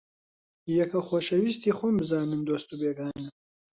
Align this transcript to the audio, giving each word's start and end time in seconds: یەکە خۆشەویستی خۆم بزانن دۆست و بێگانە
یەکە 0.77 0.99
خۆشەویستی 1.07 1.75
خۆم 1.77 1.95
بزانن 1.99 2.41
دۆست 2.47 2.69
و 2.71 2.75
بێگانە 2.81 3.27